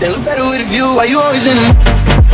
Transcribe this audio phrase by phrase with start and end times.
[0.00, 0.96] They look better with a view.
[0.96, 2.29] Why you always in the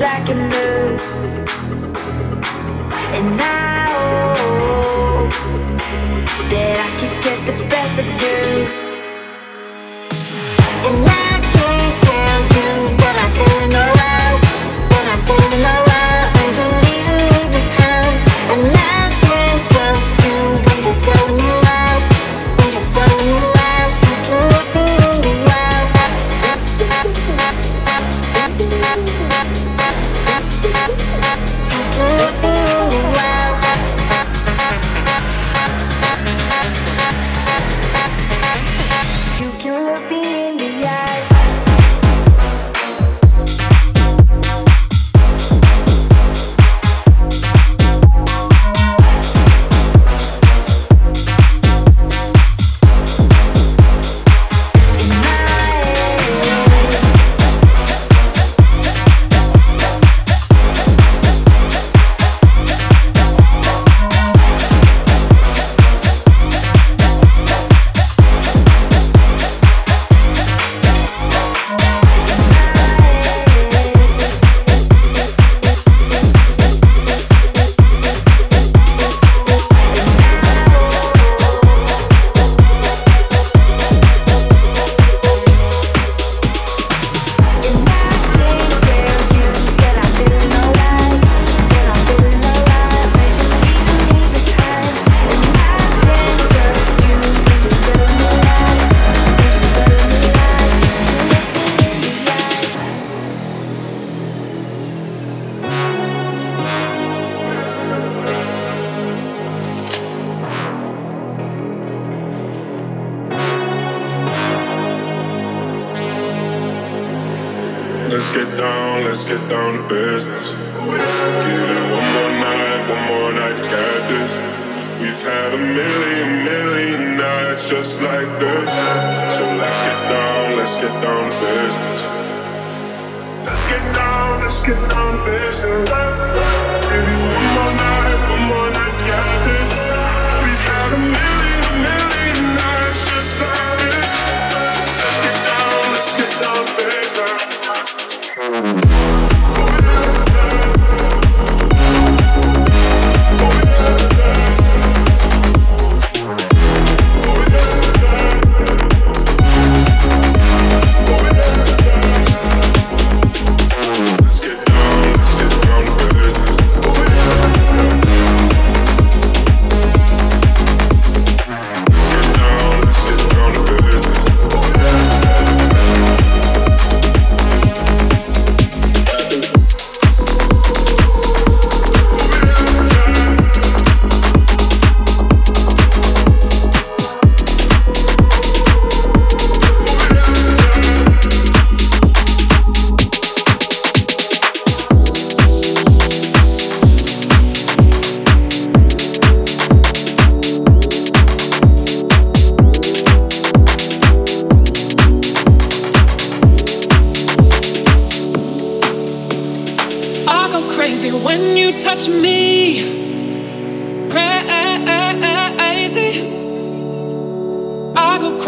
[0.00, 0.96] black and blue.
[3.16, 3.84] And I
[4.40, 5.30] hope
[6.48, 8.79] that I could get the best of you.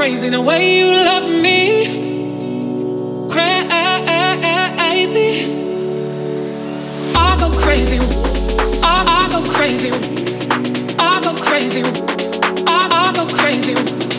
[0.02, 1.60] crazy the way you love me.
[3.30, 3.68] Crazy.
[7.14, 7.98] I go crazy.
[8.82, 9.92] I, I go crazy.
[10.98, 11.82] I go crazy.
[12.66, 14.11] I, I go crazy.